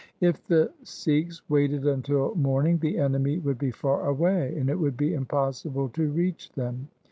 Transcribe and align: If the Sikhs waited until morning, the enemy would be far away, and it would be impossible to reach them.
If 0.19 0.43
the 0.47 0.73
Sikhs 0.81 1.47
waited 1.47 1.85
until 1.85 2.33
morning, 2.33 2.79
the 2.79 2.97
enemy 2.97 3.37
would 3.37 3.59
be 3.59 3.69
far 3.69 4.07
away, 4.09 4.55
and 4.57 4.67
it 4.67 4.79
would 4.79 4.97
be 4.97 5.13
impossible 5.13 5.89
to 5.89 6.09
reach 6.11 6.51
them. 6.53 6.87